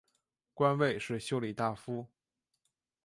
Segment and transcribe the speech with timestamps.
[0.55, 2.07] 官位是修理大夫。